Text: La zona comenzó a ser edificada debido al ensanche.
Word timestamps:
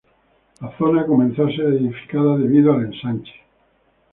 La 0.61 0.75
zona 0.79 1.05
comenzó 1.05 1.43
a 1.45 1.51
ser 1.51 1.73
edificada 1.73 2.35
debido 2.35 2.73
al 2.73 2.85
ensanche. 2.85 3.33